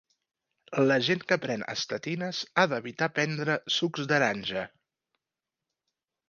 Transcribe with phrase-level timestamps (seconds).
[0.91, 4.65] La gent que pren estatines ha d'evitar prendre sucs d'aranja.